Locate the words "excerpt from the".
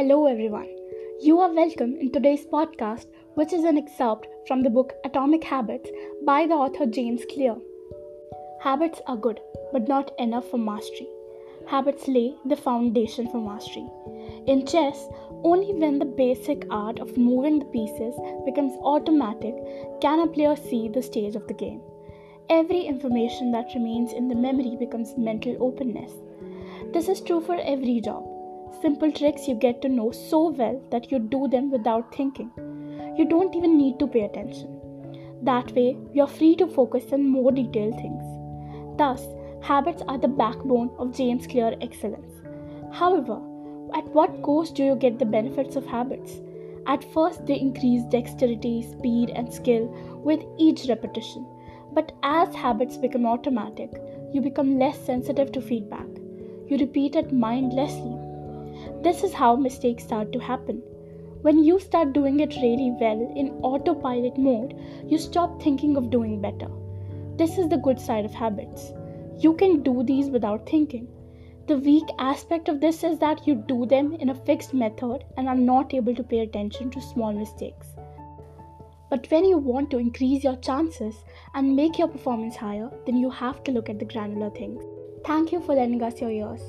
3.76-4.70